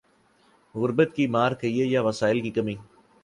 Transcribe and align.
غربت 0.75 1.15
کی 1.15 1.27
مار 1.27 1.51
کہیے 1.51 1.85
یا 1.85 2.01
وسائل 2.01 2.41
کی 2.41 2.51
کمی۔ 2.51 2.75